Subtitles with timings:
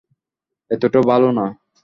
[0.71, 1.45] এতোটা ভালো না।